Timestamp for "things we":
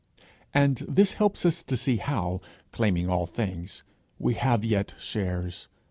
3.27-4.33